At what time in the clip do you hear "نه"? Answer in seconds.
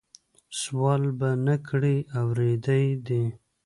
1.45-1.55